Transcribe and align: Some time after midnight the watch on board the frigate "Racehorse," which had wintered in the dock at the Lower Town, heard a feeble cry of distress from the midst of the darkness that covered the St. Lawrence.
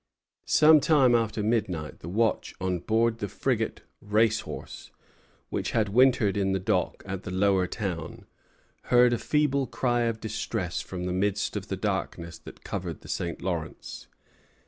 Some 0.47 0.79
time 0.79 1.13
after 1.13 1.43
midnight 1.43 1.99
the 1.99 2.09
watch 2.09 2.55
on 2.59 2.79
board 2.79 3.19
the 3.19 3.27
frigate 3.27 3.83
"Racehorse," 4.01 4.89
which 5.51 5.73
had 5.73 5.89
wintered 5.89 6.35
in 6.35 6.53
the 6.53 6.59
dock 6.59 7.03
at 7.05 7.21
the 7.21 7.29
Lower 7.29 7.67
Town, 7.67 8.25
heard 8.85 9.13
a 9.13 9.19
feeble 9.19 9.67
cry 9.67 10.01
of 10.05 10.19
distress 10.19 10.81
from 10.81 11.03
the 11.05 11.13
midst 11.13 11.55
of 11.55 11.67
the 11.67 11.77
darkness 11.77 12.39
that 12.39 12.63
covered 12.63 13.01
the 13.01 13.07
St. 13.09 13.43
Lawrence. 13.43 14.07